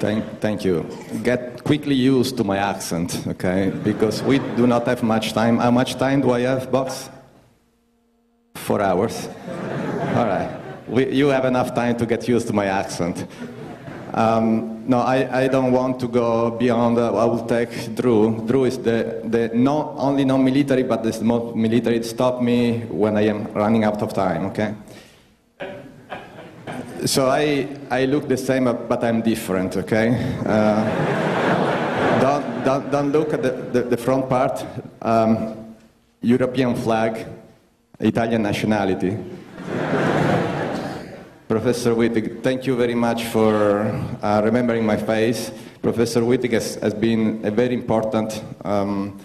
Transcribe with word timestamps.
Thank, 0.00 0.40
thank 0.40 0.64
you. 0.64 0.86
Get 1.22 1.62
quickly 1.62 1.94
used 1.94 2.38
to 2.38 2.44
my 2.44 2.56
accent, 2.56 3.22
okay? 3.26 3.70
Because 3.84 4.22
we 4.22 4.38
do 4.56 4.66
not 4.66 4.86
have 4.86 5.02
much 5.02 5.34
time. 5.34 5.58
How 5.58 5.70
much 5.70 5.96
time 5.96 6.22
do 6.22 6.32
I 6.32 6.40
have, 6.40 6.72
boss? 6.72 7.10
Four 8.54 8.80
hours. 8.80 9.28
All 10.16 10.24
right. 10.24 10.48
We, 10.88 11.12
you 11.12 11.28
have 11.28 11.44
enough 11.44 11.74
time 11.74 11.98
to 11.98 12.06
get 12.06 12.26
used 12.26 12.46
to 12.46 12.54
my 12.54 12.64
accent. 12.64 13.26
Um, 14.14 14.88
no, 14.88 15.00
I, 15.00 15.42
I 15.42 15.48
don't 15.48 15.70
want 15.70 16.00
to 16.00 16.08
go 16.08 16.50
beyond. 16.50 16.96
Uh, 16.98 17.14
I 17.14 17.26
will 17.26 17.44
take 17.44 17.94
Drew. 17.94 18.42
Drew 18.46 18.64
is 18.64 18.78
the, 18.78 19.20
the 19.24 19.50
not 19.54 19.94
only 19.98 20.24
non-military, 20.24 20.82
but 20.82 21.02
the 21.02 21.22
most 21.22 21.54
military. 21.54 22.02
Stop 22.04 22.40
me 22.40 22.80
when 22.88 23.18
I 23.18 23.26
am 23.26 23.52
running 23.52 23.84
out 23.84 24.00
of 24.00 24.14
time, 24.14 24.46
okay? 24.46 24.74
So 27.06 27.30
I, 27.30 27.66
I 27.90 28.04
look 28.04 28.28
the 28.28 28.36
same, 28.36 28.64
but 28.64 29.02
I'm 29.02 29.22
different, 29.22 29.76
okay? 29.76 30.08
Uh, 30.44 32.20
don't, 32.20 32.64
don't, 32.64 32.90
don't 32.90 33.12
look 33.12 33.32
at 33.32 33.42
the, 33.42 33.52
the, 33.52 33.82
the 33.82 33.96
front 33.96 34.28
part. 34.28 34.64
Um, 35.00 35.76
European 36.20 36.74
flag, 36.74 37.26
Italian 37.98 38.42
nationality. 38.42 39.16
Professor 41.48 41.94
Wittig, 41.94 42.42
thank 42.42 42.66
you 42.66 42.76
very 42.76 42.94
much 42.94 43.24
for 43.24 43.82
uh, 44.22 44.42
remembering 44.44 44.84
my 44.84 44.98
face. 44.98 45.50
Professor 45.80 46.20
Wittig 46.20 46.52
has, 46.52 46.74
has 46.76 46.92
been 46.92 47.40
a 47.44 47.50
very 47.50 47.74
important 47.74 48.44
um, 48.62 49.18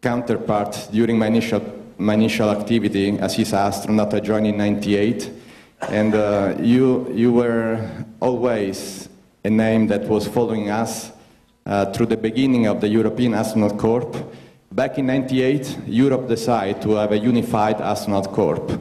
counterpart 0.00 0.88
during 0.92 1.18
my 1.18 1.26
initial, 1.26 1.60
my 1.98 2.14
initial 2.14 2.50
activity 2.50 3.18
as 3.18 3.34
his 3.34 3.52
astronaut. 3.52 4.14
I 4.14 4.20
joined 4.20 4.46
in 4.46 4.56
98. 4.56 5.39
And 5.88 6.14
uh, 6.14 6.56
you, 6.60 7.10
you 7.12 7.32
were 7.32 7.80
always 8.20 9.08
a 9.44 9.50
name 9.50 9.86
that 9.88 10.02
was 10.08 10.28
following 10.28 10.70
us 10.70 11.10
uh, 11.66 11.86
through 11.92 12.06
the 12.06 12.16
beginning 12.16 12.66
of 12.66 12.80
the 12.80 12.88
European 12.88 13.34
Astronaut 13.34 13.78
Corps. 13.78 14.10
Back 14.72 14.98
in 14.98 15.06
98, 15.06 15.78
Europe 15.86 16.28
decided 16.28 16.80
to 16.82 16.92
have 16.92 17.10
a 17.10 17.18
unified 17.18 17.80
astronaut 17.80 18.32
corps. 18.32 18.78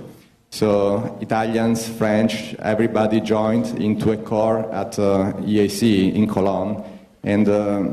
So 0.52 1.18
Italians, 1.20 1.88
French, 1.88 2.54
everybody 2.60 3.22
joined 3.22 3.82
into 3.82 4.12
a 4.12 4.18
corps 4.18 4.72
at 4.72 5.00
uh, 5.00 5.34
EAC 5.42 6.14
in 6.14 6.28
Cologne. 6.28 6.84
And 7.24 7.50
uh, 7.50 7.84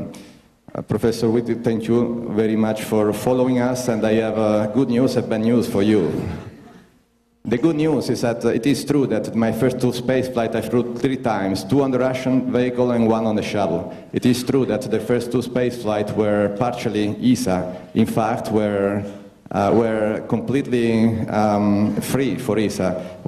uh, 0.75 0.81
Professor 0.83 1.29
Witt, 1.29 1.63
thank 1.63 1.87
you 1.87 2.31
very 2.35 2.55
much 2.55 2.83
for 2.83 3.13
following 3.13 3.59
us. 3.59 3.87
And 3.87 4.05
I 4.05 4.13
have 4.13 4.37
uh, 4.37 4.67
good 4.67 4.89
news 4.89 5.15
and 5.15 5.27
bad 5.27 5.41
news 5.41 5.67
for 5.67 5.81
you. 5.81 6.11
The 7.47 7.57
good 7.57 7.77
news 7.77 8.09
is 8.09 8.21
that 8.21 8.43
uh, 8.43 8.49
it 8.49 8.65
is 8.65 8.83
true 8.83 9.07
that 9.07 9.33
my 9.33 9.53
first 9.53 9.79
two 9.79 9.93
space 9.93 10.27
flights 10.27 10.53
I 10.53 10.61
flew 10.61 10.93
three 10.97 11.15
times, 11.15 11.63
two 11.63 11.81
on 11.81 11.91
the 11.91 11.99
Russian 11.99 12.51
vehicle 12.51 12.91
and 12.91 13.07
one 13.07 13.25
on 13.25 13.37
the 13.37 13.41
shuttle. 13.41 13.95
It 14.11 14.25
is 14.25 14.43
true 14.43 14.65
that 14.65 14.81
the 14.81 14.99
first 14.99 15.31
two 15.31 15.41
space 15.41 15.81
flights 15.81 16.11
were 16.11 16.53
partially 16.59 17.15
ESA. 17.23 17.89
In 17.93 18.05
fact, 18.05 18.51
were 18.51 19.01
uh, 19.51 19.71
were 19.73 20.25
completely 20.27 21.19
um, 21.29 21.95
free 22.01 22.37
for 22.37 22.59
ESA. 22.59 23.21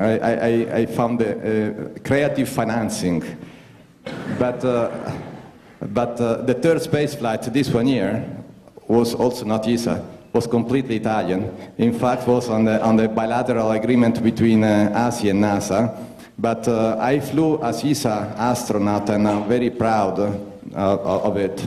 I, 0.00 0.18
I, 0.18 0.78
I, 0.80 0.86
found 0.86 1.22
a, 1.22 1.94
a 1.94 2.00
creative 2.00 2.48
financing. 2.48 3.22
But, 4.36 4.64
uh, 4.64 5.12
but 5.80 6.20
uh, 6.20 6.42
the 6.42 6.54
third 6.54 6.82
space 6.82 7.14
flight 7.14 7.42
this 7.42 7.70
one 7.70 7.86
year 7.86 8.28
was 8.88 9.14
also 9.14 9.44
not 9.44 9.68
ESA, 9.68 10.04
was 10.32 10.46
completely 10.46 10.96
Italian. 10.96 11.54
In 11.78 11.98
fact, 11.98 12.26
was 12.26 12.48
on 12.48 12.64
the, 12.64 12.82
on 12.82 12.96
the 12.96 13.08
bilateral 13.08 13.70
agreement 13.72 14.22
between 14.22 14.64
uh, 14.64 14.92
ASI 14.94 15.30
and 15.30 15.42
NASA. 15.42 16.04
But 16.38 16.68
uh, 16.68 16.96
I 17.00 17.20
flew 17.20 17.60
as 17.62 17.84
ESA 17.84 18.34
astronaut 18.36 19.08
and 19.10 19.26
I'm 19.26 19.48
very 19.48 19.70
proud 19.70 20.18
uh, 20.20 20.28
of 20.74 21.36
it. 21.36 21.66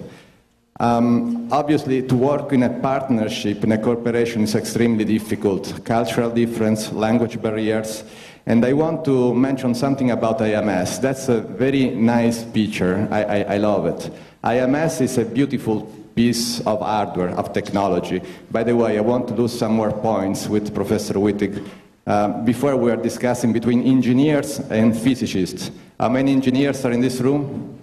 Um, 0.80 1.52
obviously, 1.52 2.02
to 2.08 2.16
work 2.16 2.54
in 2.54 2.64
a 2.64 2.70
partnership, 2.70 3.64
in 3.64 3.72
a 3.72 3.78
corporation, 3.78 4.44
is 4.44 4.56
extremely 4.56 5.06
difficult. 5.06 5.84
Cultural 5.86 6.32
difference, 6.32 6.92
language 6.92 7.40
barriers. 7.40 8.04
And 8.48 8.66
I 8.66 8.74
want 8.74 9.06
to 9.06 9.34
mention 9.36 9.76
something 9.76 10.10
about 10.10 10.42
AMS. 10.42 11.00
That's 11.00 11.30
a 11.30 11.42
very 11.42 11.92
nice 11.92 12.44
picture. 12.44 13.08
I, 13.12 13.24
I, 13.24 13.38
I 13.54 13.58
love 13.58 13.86
it. 13.86 14.10
AMS 14.44 15.02
is 15.02 15.20
a 15.20 15.26
beautiful 15.26 15.88
piece 16.16 16.60
of 16.62 16.80
hardware, 16.80 17.30
of 17.30 17.54
technology. 17.54 18.22
By 18.50 18.64
the 18.64 18.76
way, 18.76 18.98
I 18.98 19.02
want 19.02 19.28
to 19.30 19.36
do 19.36 19.48
some 19.48 19.74
more 19.74 19.92
points 19.92 20.48
with 20.48 20.74
Professor 20.74 21.14
Wittig. 21.16 21.68
Uh, 22.06 22.42
before 22.44 22.76
we 22.76 22.90
are 22.92 22.98
discussing 22.98 23.54
between 23.54 23.84
engineers 23.84 24.60
and 24.72 24.98
physicists. 24.98 25.70
How 26.00 26.10
many 26.10 26.32
engineers 26.32 26.84
are 26.84 26.92
in 26.92 27.00
this 27.02 27.22
room? 27.22 27.78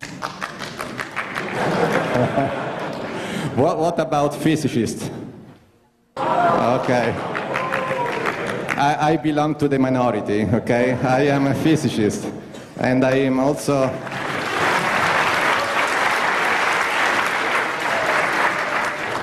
what, 3.54 3.78
what 3.78 3.98
about 3.98 4.34
physicists? 4.34 5.10
Okay. 6.16 7.14
I, 8.76 9.12
I 9.12 9.16
belong 9.18 9.56
to 9.56 9.68
the 9.68 9.78
minority, 9.78 10.46
okay? 10.54 10.94
I 10.94 11.26
am 11.26 11.48
a 11.48 11.54
physicist. 11.54 12.26
And 12.78 13.04
I 13.04 13.16
am 13.16 13.38
also 13.38 13.88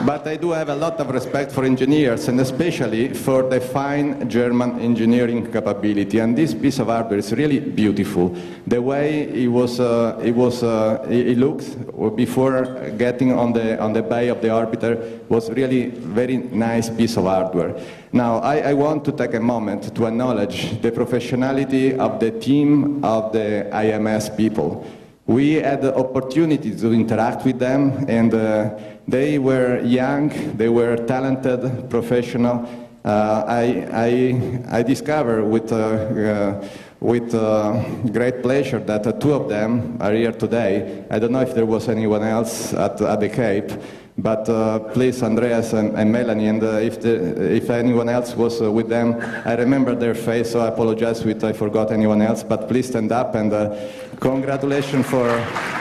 But 0.07 0.25
I 0.25 0.37
do 0.37 0.51
have 0.51 0.69
a 0.69 0.75
lot 0.75 1.01
of 1.01 1.09
respect 1.09 1.51
for 1.51 1.65
engineers, 1.65 2.29
and 2.29 2.39
especially 2.39 3.13
for 3.13 3.43
the 3.43 3.59
fine 3.59 4.29
German 4.29 4.79
engineering 4.79 5.51
capability. 5.51 6.19
And 6.19 6.33
this 6.33 6.53
piece 6.53 6.79
of 6.79 6.87
hardware 6.87 7.19
is 7.19 7.33
really 7.33 7.59
beautiful. 7.59 8.33
The 8.65 8.81
way 8.81 9.23
it 9.23 9.49
was, 9.49 9.81
uh, 9.81 10.17
it 10.23 10.33
was, 10.33 10.63
uh, 10.63 11.05
it 11.09 11.37
looked 11.37 11.67
before 12.15 12.63
getting 12.97 13.33
on 13.33 13.51
the 13.51 13.77
on 13.81 13.91
the 13.91 14.01
bay 14.01 14.29
of 14.29 14.39
the 14.39 14.47
orbiter 14.47 14.95
was 15.27 15.49
really 15.51 15.87
very 15.89 16.37
nice 16.37 16.89
piece 16.89 17.17
of 17.17 17.25
hardware. 17.25 17.75
Now, 18.13 18.37
I, 18.37 18.69
I 18.71 18.73
want 18.75 19.03
to 19.03 19.11
take 19.11 19.33
a 19.33 19.41
moment 19.41 19.93
to 19.93 20.05
acknowledge 20.05 20.81
the 20.81 20.91
professionality 20.91 21.97
of 21.97 22.21
the 22.21 22.31
team 22.31 23.03
of 23.03 23.33
the 23.33 23.67
AMS 23.75 24.29
people. 24.29 24.87
We 25.25 25.55
had 25.55 25.81
the 25.81 25.93
opportunity 25.93 26.73
to 26.73 26.93
interact 26.93 27.43
with 27.43 27.59
them, 27.59 28.05
and 28.07 28.33
uh, 28.33 28.69
they 29.07 29.39
were 29.39 29.79
young, 29.81 30.29
they 30.57 30.69
were 30.69 30.97
talented, 30.97 31.89
professional. 31.89 32.67
Uh, 33.05 33.45
I, 33.47 33.87
I, 33.93 34.79
I, 34.79 34.83
discovered 34.83 35.45
with, 35.45 35.71
uh, 35.71 35.77
uh 35.77 36.67
with 36.99 37.33
uh, 37.33 37.81
great 38.11 38.41
pleasure 38.41 38.79
that 38.79 39.21
two 39.21 39.33
of 39.33 39.47
them 39.47 39.97
are 40.01 40.11
here 40.11 40.31
today. 40.31 41.05
I 41.09 41.19
don't 41.19 41.31
know 41.31 41.41
if 41.41 41.53
there 41.53 41.65
was 41.65 41.87
anyone 41.87 42.23
else 42.23 42.73
at, 42.73 42.99
at 42.99 43.19
the 43.19 43.29
Cape, 43.29 43.71
but 44.17 44.49
uh, 44.49 44.79
please, 44.79 45.21
Andreas 45.21 45.73
and, 45.73 45.97
and 45.97 46.11
Melanie, 46.11 46.47
and 46.47 46.63
uh, 46.63 46.79
if, 46.79 46.99
the, 46.99 47.55
if 47.55 47.69
anyone 47.69 48.09
else 48.09 48.35
was 48.35 48.61
uh, 48.61 48.71
with 48.71 48.89
them, 48.89 49.15
I 49.45 49.53
remember 49.53 49.93
their 49.93 50.15
face, 50.15 50.51
so 50.51 50.59
I 50.59 50.69
apologize 50.69 51.23
if 51.23 51.43
I 51.43 51.53
forgot 51.53 51.91
anyone 51.91 52.21
else, 52.21 52.43
but 52.43 52.67
please 52.67 52.87
stand 52.87 53.11
up 53.11 53.35
and 53.35 53.53
uh, 53.53 53.77
congratulations 54.19 55.05
for. 55.05 55.76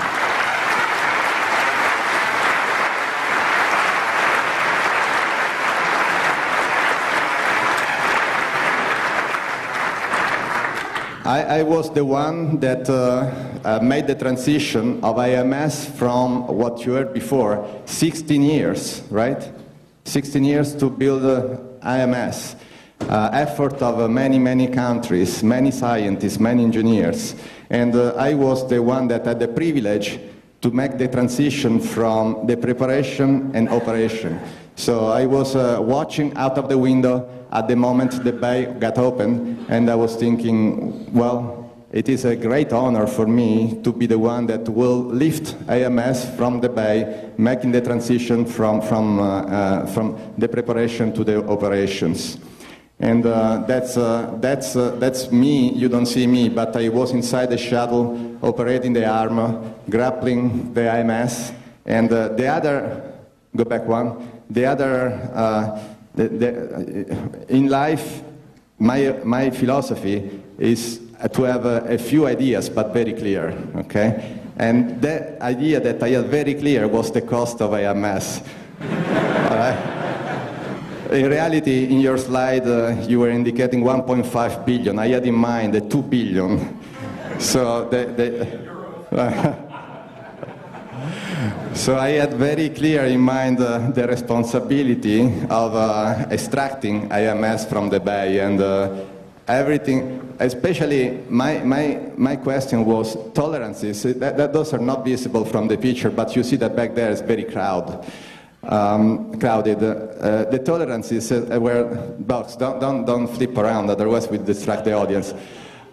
I, 11.27 11.59
I, 11.59 11.63
was 11.65 11.93
the 11.93 12.05
one 12.05 12.61
that 12.61 12.89
uh, 12.89 13.35
uh, 13.65 13.81
made 13.83 14.07
the 14.07 14.15
transition 14.15 15.03
of 15.03 15.19
AMS 15.19 15.87
from 15.99 16.47
what 16.47 16.87
you 16.87 16.93
heard 16.93 17.13
before, 17.13 17.67
16 17.85 18.43
years, 18.43 19.03
right? 19.11 19.51
16 20.05 20.45
years 20.45 20.77
to 20.77 20.89
build 20.89 21.25
uh, 21.25 21.59
AMS. 21.83 22.55
Uh, 23.01 23.31
effort 23.33 23.83
of 23.83 23.99
uh, 23.99 24.07
many, 24.07 24.39
many 24.39 24.69
countries, 24.69 25.43
many 25.43 25.73
scientists, 25.73 26.39
many 26.39 26.63
engineers. 26.63 27.35
And 27.71 27.97
uh, 27.97 28.15
I 28.15 28.35
was 28.35 28.69
the 28.69 28.81
one 28.81 29.09
that 29.09 29.27
had 29.27 29.41
the 29.41 29.49
privilege 29.49 30.21
to 30.63 30.71
make 30.71 30.97
the 30.97 31.09
transition 31.09 31.81
from 31.81 32.47
the 32.47 32.57
preparation 32.57 33.51
and 33.53 33.69
operation. 33.69 34.41
So 34.77 35.07
I 35.07 35.25
was 35.25 35.57
uh, 35.57 35.79
watching 35.81 36.37
out 36.37 36.59
of 36.59 36.69
the 36.69 36.77
window 36.77 37.27
at 37.51 37.67
the 37.67 37.75
moment 37.77 38.23
the 38.23 38.33
bay 38.33 38.67
got 38.79 38.99
open, 38.99 39.65
and 39.71 39.91
I 39.91 39.95
was 39.95 40.17
thinking, 40.17 41.11
well, 41.15 41.73
it 41.93 42.11
is 42.11 42.27
a 42.27 42.37
great 42.37 42.75
honor 42.75 43.07
for 43.07 43.27
me 43.27 43.81
to 43.83 43.91
be 43.91 44.07
the 44.07 44.19
one 44.19 44.45
that 44.49 44.69
will 44.69 45.03
lift 45.03 45.57
AMS 45.67 46.29
from 46.37 46.61
the 46.61 46.69
bay, 46.69 47.33
making 47.39 47.73
the 47.73 47.81
transition 47.81 48.45
from, 48.45 48.83
from, 48.83 49.19
uh, 49.19 49.43
uh, 49.45 49.87
from 49.87 50.19
the 50.37 50.47
preparation 50.47 51.11
to 51.15 51.25
the 51.25 51.43
operations. 51.49 52.39
And 53.01 53.25
uh, 53.25 53.65
that's, 53.67 53.97
uh, 53.97 54.37
that's, 54.41 54.77
uh, 54.77 54.97
that's 54.97 55.33
me, 55.33 55.73
you 55.73 55.89
don't 55.89 56.07
see 56.07 56.27
me, 56.27 56.51
but 56.51 56.77
I 56.77 56.91
was 56.91 57.13
inside 57.13 57.49
the 57.49 57.59
shuttle, 57.59 58.39
operating 58.43 58.93
the 58.93 59.07
armor, 59.07 59.75
grappling 59.89 60.75
the 60.75 60.91
AMS, 60.91 61.53
and 61.87 62.11
the 62.11 62.47
other, 62.47 63.15
go 63.55 63.65
back 63.65 63.87
one, 63.87 64.36
the 64.51 64.67
other, 64.67 65.31
uh, 65.35 65.83
the, 66.15 66.29
the, 66.29 67.47
in 67.49 67.69
life, 67.69 68.23
my, 68.79 69.19
my 69.25 69.51
philosophy 69.51 70.43
is 70.59 71.01
to 71.33 71.43
have 71.45 71.65
a, 71.65 71.95
a 71.95 71.99
few 71.99 72.27
ideas, 72.27 72.69
but 72.69 72.93
very 72.93 73.13
clear, 73.13 73.57
okay? 73.77 74.39
And 74.59 75.01
the 75.03 75.43
idea 75.43 75.81
that 75.81 76.03
I 76.03 76.11
had 76.11 76.27
very 76.27 76.55
clear 76.55 76.89
was 76.89 77.11
the 77.11 77.23
cost 77.23 77.61
of 77.61 77.75
AMS. 77.75 78.43
In 81.11 81.31
reality, 81.31 81.85
in 81.85 82.01
your 82.01 82.19
slide, 82.19 82.67
uh, 82.67 82.97
you 83.07 83.21
were 83.21 83.31
indicating 83.31 83.85
1.5 83.85 84.67
billion. 84.67 84.99
I 84.99 85.07
had 85.07 85.25
in 85.25 85.37
mind 85.37 85.75
the 85.75 85.81
2 85.81 86.03
billion. 86.03 86.81
So 87.39 87.89
the, 87.89 88.07
the 89.11 89.66
So 91.75 91.99
I 91.99 92.11
had 92.11 92.35
very 92.35 92.71
clear 92.71 93.05
in 93.05 93.21
mind 93.21 93.61
uh, 93.61 93.91
the 93.91 94.07
responsibility 94.07 95.23
of 95.51 95.75
uh, 95.75 96.27
extracting 96.31 97.11
AMS 97.13 97.67
from 97.67 97.91
the 97.91 98.01
bay 98.01 98.41
and 98.41 98.61
uh, 98.61 99.05
everything, 99.49 100.35
especially 100.39 101.21
my, 101.29 101.59
my, 101.59 102.01
my 102.17 102.37
question 102.37 102.85
was 102.85 103.17
tolerances. 103.33 104.03
That, 104.03 104.37
that, 104.37 104.53
those 104.53 104.73
are 104.73 104.79
not 104.79 105.05
visible 105.05 105.45
from 105.45 105.69
the 105.69 105.77
picture, 105.77 106.11
but 106.11 106.35
you 106.35 106.43
see 106.43 106.57
that 106.57 106.75
back 106.75 106.95
there 106.95 107.11
is 107.11 107.21
very 107.21 107.45
crowded. 107.45 108.05
Um, 108.63 109.39
crowded. 109.39 109.83
Uh, 109.83 110.51
the 110.51 110.59
tolerances 110.59 111.31
uh, 111.31 111.59
were 111.61 111.85
box. 112.19 112.57
Don't, 112.57 112.81
don't, 112.81 113.05
don't 113.05 113.29
flip 113.29 113.57
around, 113.57 113.91
otherwise 113.91 114.29
we 114.29 114.39
distract 114.39 114.85
the 114.85 114.93
audience. 114.93 115.35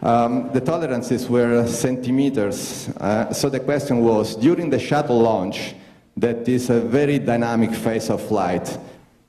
Um, 0.03 0.51
the 0.51 0.59
tolerances 0.59 1.29
were 1.29 1.65
centimeters. 1.65 2.89
Uh, 2.97 3.31
so 3.31 3.47
the 3.47 3.61
question 3.61 4.01
was, 4.03 4.35
during 4.35 4.69
the 4.69 4.77
shuttle 4.77 5.17
launch, 5.17 5.75
that 6.17 6.45
is 6.45 6.69
a 6.69 6.81
very 6.81 7.19
dynamic 7.19 7.73
phase 7.73 8.09
of 8.09 8.21
flight, 8.21 8.77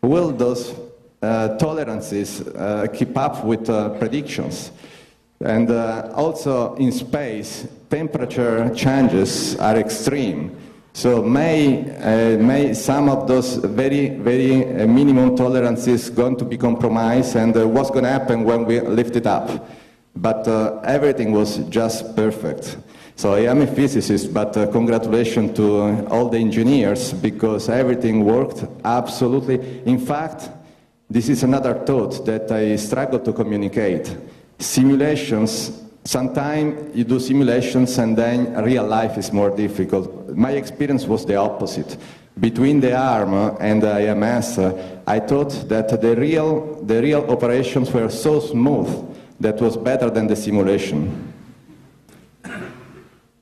will 0.03 0.33
those 0.33 0.75
uh, 1.23 1.57
tolerances 1.59 2.41
uh, 2.41 2.89
keep 2.93 3.17
up 3.17 3.45
with 3.45 3.71
uh, 3.71 3.91
predictions? 4.01 4.73
And 5.41 5.71
uh, 5.71 6.11
also 6.13 6.75
in 6.75 6.91
space, 6.91 7.69
temperature 7.89 8.75
changes 8.75 9.55
are 9.61 9.77
extreme. 9.77 10.57
So 10.93 11.23
may, 11.23 11.89
uh, 11.99 12.43
may 12.43 12.75
some 12.75 13.09
of 13.09 13.29
those 13.29 13.57
very, 13.57 14.09
very 14.09 14.87
minimum 14.89 15.37
tolerances 15.37 16.11
going 16.11 16.37
to 16.39 16.45
be 16.45 16.57
compromised 16.57 17.37
and 17.37 17.55
what's 17.73 17.91
going 17.91 18.05
to 18.05 18.11
happen 18.11 18.43
when 18.43 18.65
we 18.65 18.81
lift 18.81 19.15
it 19.15 19.29
up? 19.29 19.71
But 20.17 20.47
uh, 20.47 20.81
everything 20.85 21.33
was 21.33 21.59
just 21.69 22.15
perfect. 22.15 22.77
So 23.17 23.35
I 23.35 23.41
am 23.47 23.63
a 23.63 23.67
physicist, 23.67 24.35
but 24.35 24.57
uh, 24.57 24.67
congratulations 24.67 25.57
to 25.57 25.83
uh, 25.83 26.05
all 26.11 26.29
the 26.29 26.39
engineers 26.39 27.13
because 27.13 27.69
everything 27.69 28.25
worked 28.25 28.65
absolutely. 28.85 29.83
In 29.87 29.99
fact, 29.99 30.51
this 31.09 31.29
is 31.29 31.45
another 31.45 31.75
thought 31.75 32.25
that 32.27 32.51
I 32.51 32.75
struggle 32.77 33.21
to 33.21 33.33
communicate. 33.33 34.17
Simulations, 34.59 35.83
sometimes 36.05 36.97
you 36.97 37.05
do 37.05 37.21
simulations 37.21 37.99
and 37.99 38.17
then 38.17 38.53
real 38.65 38.85
life 38.85 39.17
is 39.17 39.33
more 39.33 39.51
difficult. 39.51 40.31
My 40.31 40.51
experience 40.51 41.07
was 41.07 41.25
the 41.25 41.37
opposite. 41.37 41.97
Between 42.41 42.81
the 42.81 42.97
ARM 42.97 43.57
and 43.61 43.81
the 43.81 44.11
uh, 44.11 45.01
I 45.07 45.21
thought 45.21 45.69
that 45.69 46.01
the 46.01 46.17
real, 46.17 46.83
the 46.83 47.01
real 47.01 47.31
operations 47.31 47.93
were 47.93 48.11
so 48.11 48.41
smooth 48.41 49.14
that 49.41 49.61
was 49.61 49.77
better 49.77 50.11
than 50.11 50.27
the 50.27 50.37
simulation. 50.37 51.33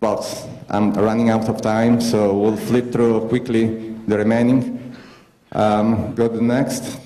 But 0.01 0.49
I'm 0.69 0.93
running 0.95 1.31
out 1.31 1.49
of 1.49 1.61
time, 1.61 2.01
so 2.01 2.37
we'll 2.37 2.57
flip 2.57 2.91
through 2.91 3.29
quickly 3.29 3.95
the 4.09 4.19
remaining. 4.19 4.97
Um, 5.53 6.15
go 6.15 6.29
to 6.29 6.37
the 6.37 6.43
next. 6.43 6.99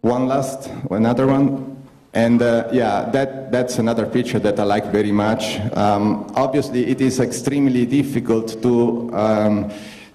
One 0.00 0.28
last, 0.28 0.70
another 0.90 1.26
one. 1.26 1.76
And 2.14 2.40
uh, 2.40 2.68
yeah, 2.72 3.10
that, 3.10 3.52
that's 3.52 3.78
another 3.78 4.06
picture 4.06 4.38
that 4.38 4.58
I 4.58 4.62
like 4.62 4.86
very 4.86 5.12
much. 5.12 5.60
Um, 5.76 6.32
obviously, 6.34 6.86
it 6.86 7.02
is 7.02 7.20
extremely 7.20 7.84
difficult 7.84 8.62
to, 8.62 9.10
um, 9.14 9.70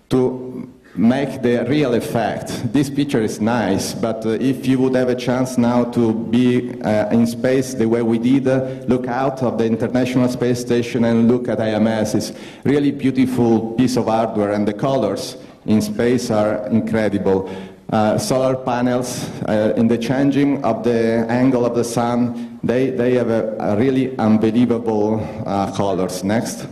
to 0.10 0.50
make 0.96 1.42
the 1.42 1.66
real 1.68 1.94
effect. 1.94 2.74
This 2.74 2.90
picture 2.90 3.22
is 3.22 3.40
nice, 3.40 3.94
but 3.94 4.26
uh, 4.26 4.32
if 4.32 4.68
you 4.68 4.80
would 4.80 4.96
have 4.96 5.10
a 5.10 5.16
chance 5.16 5.58
now 5.58 5.86
to 5.86 6.14
be 6.14 6.82
uh, 6.82 7.10
in 7.10 7.26
space 7.26 7.74
the 7.74 7.88
way 7.88 8.02
we 8.02 8.20
did, 8.20 8.48
uh, 8.48 8.66
look 8.88 9.08
out 9.08 9.42
of 9.42 9.58
the 9.58 9.66
International 9.66 10.28
Space 10.28 10.60
Station 10.60 11.06
and 11.06 11.30
look 11.30 11.48
at 11.48 11.60
AMS, 11.60 12.16
it's 12.16 12.34
really 12.64 12.92
beautiful 12.92 13.74
piece 13.74 13.96
of 13.96 14.06
hardware, 14.06 14.52
and 14.52 14.68
the 14.68 14.74
colors 14.74 15.38
in 15.66 15.82
space 15.82 16.30
are 16.30 16.68
incredible. 16.68 17.50
Uh, 17.92 18.18
solar 18.18 18.56
panels 18.56 19.30
uh, 19.50 19.74
in 19.76 19.88
the 19.88 19.98
changing 19.98 20.64
of 20.64 20.84
the 20.84 21.26
angle 21.30 21.66
of 21.66 21.76
the 21.76 21.84
sun, 21.84 22.60
they, 22.64 22.90
they 22.90 23.14
have 23.14 23.30
a, 23.30 23.56
a 23.60 23.76
really 23.78 24.18
unbelievable 24.18 25.20
uh, 25.46 25.72
colors. 25.76 26.24
Next. 26.24 26.68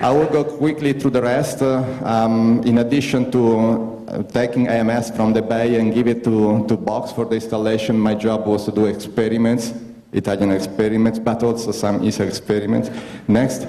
I 0.00 0.10
will 0.10 0.26
go 0.26 0.44
quickly 0.44 0.92
through 0.92 1.12
the 1.12 1.22
rest. 1.22 1.62
Uh, 1.62 1.82
um, 2.04 2.62
in 2.64 2.78
addition 2.78 3.30
to 3.32 4.04
uh, 4.08 4.22
taking 4.24 4.68
AMS 4.68 5.10
from 5.10 5.32
the 5.32 5.42
bay 5.42 5.78
and 5.78 5.94
give 5.94 6.06
it 6.06 6.24
to, 6.24 6.66
to 6.66 6.76
Box 6.76 7.12
for 7.12 7.24
the 7.24 7.36
installation, 7.36 7.98
my 7.98 8.14
job 8.14 8.46
was 8.46 8.64
to 8.66 8.72
do 8.72 8.86
experiments, 8.86 9.72
Italian 10.12 10.50
experiments, 10.50 11.18
but 11.18 11.42
also 11.42 11.72
some 11.72 12.06
ESA 12.06 12.24
experiments. 12.26 12.90
Next. 13.28 13.66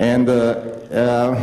And 0.00 0.30
uh, 0.30 0.32
uh, 0.32 1.38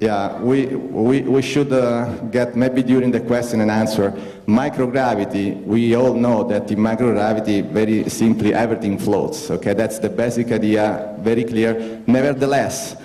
yeah, 0.00 0.40
we, 0.40 0.64
we, 0.66 1.20
we 1.20 1.42
should 1.42 1.70
uh, 1.70 2.06
get 2.30 2.56
maybe 2.56 2.82
during 2.82 3.10
the 3.10 3.20
question 3.20 3.60
and 3.60 3.70
answer. 3.70 4.12
Microgravity, 4.46 5.62
we 5.64 5.94
all 5.94 6.14
know 6.14 6.42
that 6.44 6.70
in 6.70 6.78
microgravity, 6.78 7.70
very 7.70 8.08
simply, 8.08 8.54
everything 8.54 8.98
floats. 8.98 9.50
Okay, 9.50 9.74
that's 9.74 9.98
the 9.98 10.08
basic 10.08 10.50
idea, 10.52 11.16
very 11.20 11.44
clear. 11.44 12.02
Nevertheless, 12.06 12.96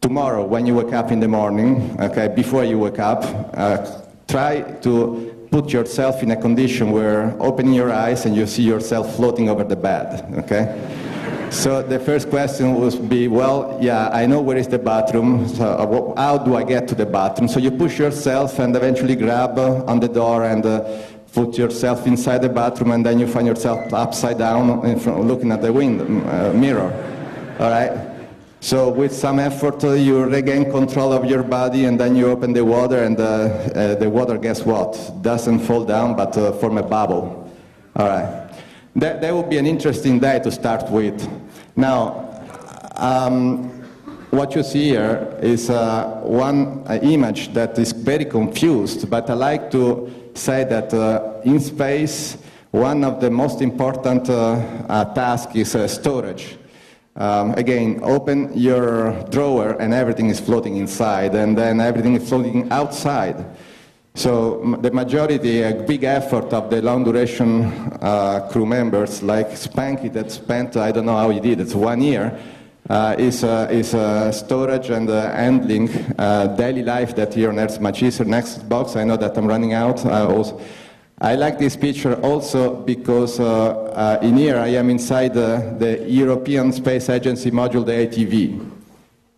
tomorrow 0.00 0.46
when 0.46 0.64
you 0.64 0.76
wake 0.76 0.94
up 0.94 1.12
in 1.12 1.20
the 1.20 1.28
morning, 1.28 1.94
okay, 2.00 2.28
before 2.28 2.64
you 2.64 2.78
wake 2.78 3.00
up, 3.00 3.24
uh, 3.52 4.00
try 4.28 4.62
to 4.80 5.46
put 5.50 5.74
yourself 5.74 6.22
in 6.22 6.30
a 6.30 6.36
condition 6.36 6.90
where 6.90 7.36
opening 7.38 7.74
your 7.74 7.92
eyes 7.92 8.24
and 8.24 8.34
you 8.34 8.46
see 8.46 8.62
yourself 8.62 9.14
floating 9.16 9.50
over 9.50 9.62
the 9.62 9.76
bed. 9.76 10.24
Okay. 10.38 11.07
So 11.50 11.82
the 11.82 11.98
first 11.98 12.28
question 12.28 12.74
would 12.74 13.08
be, 13.08 13.26
well, 13.26 13.78
yeah, 13.80 14.10
I 14.10 14.26
know 14.26 14.40
where 14.40 14.58
is 14.58 14.68
the 14.68 14.78
bathroom, 14.78 15.48
so 15.48 15.64
uh, 15.64 16.20
how 16.20 16.36
do 16.36 16.54
I 16.54 16.62
get 16.62 16.86
to 16.88 16.94
the 16.94 17.06
bathroom? 17.06 17.48
So 17.48 17.58
you 17.58 17.70
push 17.70 17.98
yourself 17.98 18.58
and 18.58 18.76
eventually 18.76 19.16
grab 19.16 19.58
uh, 19.58 19.82
on 19.86 19.98
the 19.98 20.08
door 20.08 20.44
and 20.44 20.64
uh, 20.64 21.02
put 21.32 21.56
yourself 21.56 22.06
inside 22.06 22.42
the 22.42 22.50
bathroom 22.50 22.92
and 22.92 23.04
then 23.04 23.18
you 23.18 23.26
find 23.26 23.46
yourself 23.46 23.92
upside 23.94 24.38
down 24.38 24.98
front, 25.00 25.24
looking 25.24 25.50
at 25.50 25.62
the 25.62 25.72
window, 25.72 26.04
uh, 26.04 26.52
mirror, 26.52 26.92
all 27.58 27.70
right? 27.70 28.28
So 28.60 28.90
with 28.90 29.14
some 29.14 29.38
effort, 29.38 29.82
uh, 29.84 29.92
you 29.92 30.24
regain 30.24 30.70
control 30.70 31.12
of 31.12 31.24
your 31.24 31.42
body 31.42 31.86
and 31.86 31.98
then 31.98 32.14
you 32.14 32.28
open 32.28 32.52
the 32.52 32.64
water 32.64 33.04
and 33.04 33.16
the 33.16 34.10
water, 34.12 34.36
guess 34.36 34.64
what? 34.64 35.22
Doesn't 35.22 35.60
fall 35.60 35.84
down 35.84 36.14
but 36.14 36.34
form 36.60 36.76
a 36.76 36.82
bubble, 36.82 37.50
all 37.96 38.06
right? 38.06 38.47
That, 38.96 39.20
that 39.20 39.34
would 39.34 39.48
be 39.48 39.58
an 39.58 39.66
interesting 39.66 40.18
day 40.18 40.40
to 40.40 40.50
start 40.50 40.90
with. 40.90 41.28
Now, 41.76 42.42
um, 42.96 43.70
what 44.30 44.54
you 44.54 44.62
see 44.62 44.88
here 44.88 45.38
is 45.40 45.70
uh, 45.70 46.20
one 46.22 46.84
uh, 46.86 46.98
image 47.02 47.52
that 47.54 47.78
is 47.78 47.92
very 47.92 48.24
confused, 48.24 49.08
but 49.08 49.30
I 49.30 49.34
like 49.34 49.70
to 49.70 50.30
say 50.34 50.64
that 50.64 50.92
uh, 50.92 51.40
in 51.44 51.60
space, 51.60 52.36
one 52.70 53.04
of 53.04 53.20
the 53.20 53.30
most 53.30 53.62
important 53.62 54.28
uh, 54.28 54.60
uh, 54.88 55.14
tasks 55.14 55.54
is 55.54 55.74
uh, 55.74 55.88
storage. 55.88 56.56
Um, 57.16 57.54
again, 57.54 58.00
open 58.02 58.56
your 58.56 59.12
drawer 59.30 59.80
and 59.80 59.92
everything 59.92 60.28
is 60.28 60.38
floating 60.38 60.76
inside, 60.76 61.34
and 61.34 61.56
then 61.56 61.80
everything 61.80 62.14
is 62.14 62.28
floating 62.28 62.70
outside. 62.70 63.44
So 64.18 64.76
the 64.80 64.90
majority, 64.90 65.62
a 65.62 65.74
big 65.74 66.02
effort 66.02 66.52
of 66.52 66.70
the 66.70 66.82
long 66.82 67.04
duration 67.04 67.66
uh, 68.02 68.48
crew 68.50 68.66
members, 68.66 69.22
like 69.22 69.50
Spanky 69.50 70.12
that 70.12 70.32
spent, 70.32 70.76
I 70.76 70.90
don't 70.90 71.06
know 71.06 71.16
how 71.16 71.30
he 71.30 71.38
did, 71.38 71.60
it's 71.60 71.72
one 71.72 72.00
year, 72.00 72.36
uh, 72.90 73.14
is, 73.16 73.44
uh, 73.44 73.68
is 73.70 73.94
uh, 73.94 74.32
storage 74.32 74.90
and 74.90 75.08
uh, 75.08 75.30
handling 75.30 75.88
uh, 76.18 76.48
daily 76.56 76.82
life 76.82 77.14
that 77.14 77.32
here 77.32 77.50
on 77.50 77.60
Earth 77.60 77.80
much 77.80 78.02
easier. 78.02 78.26
Next 78.26 78.68
box, 78.68 78.96
I 78.96 79.04
know 79.04 79.16
that 79.16 79.38
I'm 79.38 79.46
running 79.46 79.72
out. 79.72 80.04
Also, 80.04 80.60
I 81.20 81.36
like 81.36 81.60
this 81.60 81.76
picture 81.76 82.14
also 82.14 82.74
because 82.74 83.38
in 83.38 84.36
here 84.36 84.58
I 84.58 84.68
am 84.68 84.90
inside 84.90 85.34
the 85.34 86.04
European 86.08 86.72
Space 86.72 87.08
Agency 87.08 87.52
module, 87.52 87.86
the 87.86 87.92
ATV. 87.92 88.67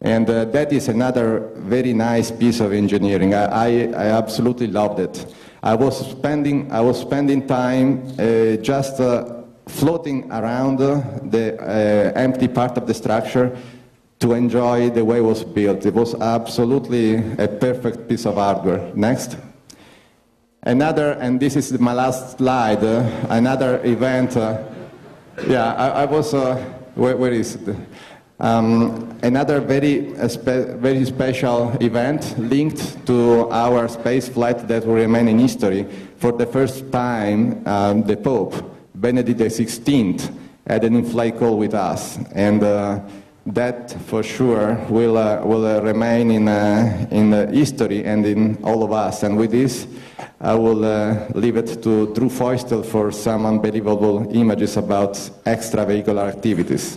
And 0.02 0.30
uh, 0.30 0.47
that 0.47 0.73
is 0.73 0.88
another 0.88 1.50
very 1.57 1.92
nice 1.92 2.30
piece 2.30 2.61
of 2.61 2.73
engineering. 2.73 3.35
I, 3.35 3.45
I, 3.45 3.69
I 3.92 4.07
absolutely 4.07 4.66
loved 4.66 4.99
it. 4.99 5.35
I 5.62 5.75
was 5.75 6.11
spending, 6.11 6.73
I 6.73 6.80
was 6.80 6.99
spending 6.99 7.47
time 7.47 8.14
uh, 8.19 8.57
just 8.57 8.99
uh, 8.99 9.42
floating 9.66 10.33
around 10.33 10.78
the 10.78 11.57
uh, 11.61 12.19
empty 12.19 12.49
part 12.49 12.78
of 12.78 12.87
the 12.87 12.95
structure 12.95 13.54
to 14.21 14.33
enjoy 14.33 14.88
the 14.88 15.04
way 15.04 15.19
it 15.19 15.23
was 15.23 15.45
built. 15.45 15.85
It 15.85 15.92
was 15.92 16.14
absolutely 16.14 17.16
a 17.37 17.49
perfect 17.49 18.09
piece 18.09 18.25
of 18.25 18.37
hardware. 18.37 18.90
Next. 18.95 19.37
Another, 20.62 21.12
and 21.12 21.38
this 21.38 21.57
is 21.57 21.78
my 21.78 21.92
last 21.92 22.38
slide, 22.38 22.83
uh, 22.85 23.07
another 23.28 23.85
event. 23.85 24.37
Uh, 24.37 24.62
yeah, 25.47 25.75
I, 25.75 26.02
I 26.02 26.04
was, 26.07 26.33
where, 26.95 27.16
where 27.16 27.33
is 27.33 27.57
it? 27.57 27.76
Um, 28.40 29.18
another 29.23 29.61
very, 29.61 30.16
uh, 30.16 30.26
spe- 30.26 30.80
very 30.80 31.04
special 31.04 31.76
event 31.80 32.38
linked 32.38 33.06
to 33.06 33.47
our 33.50 33.87
space 33.87 34.30
flight 34.30 34.66
that 34.66 34.87
will 34.87 34.94
remain 34.94 35.28
in 35.28 35.38
history. 35.38 35.87
For 36.16 36.32
the 36.32 36.47
first 36.47 36.90
time, 36.90 37.62
um, 37.66 38.02
the 38.02 38.16
Pope, 38.16 38.54
Benedict 38.94 39.40
XVI, 39.40 40.35
had 40.66 40.85
an 40.85 40.97
in-flight 40.97 41.38
call 41.38 41.59
with 41.59 41.75
us. 41.75 42.18
And 42.35 42.62
uh, 42.62 43.00
that 43.44 43.92
for 44.06 44.23
sure 44.23 44.75
will, 44.88 45.18
uh, 45.18 45.44
will 45.44 45.66
uh, 45.66 45.80
remain 45.80 46.30
in, 46.30 46.49
uh, 46.49 47.06
in 47.11 47.32
history 47.52 48.04
and 48.04 48.25
in 48.25 48.56
all 48.62 48.82
of 48.82 48.92
us. 48.92 49.23
And 49.23 49.37
with 49.37 49.50
this, 49.50 49.87
I 50.40 50.54
will 50.54 50.80
leave 51.35 51.59
it 51.59 51.82
to 51.82 52.14
Drew 52.14 52.30
Feustel 52.30 52.87
for 52.87 53.12
some 53.12 53.44
unbelievable 53.44 54.35
images 54.35 54.78
about 54.78 55.12
extravehicular 55.44 56.26
activities. 56.26 56.97